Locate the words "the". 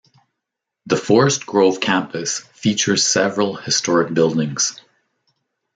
0.87-0.97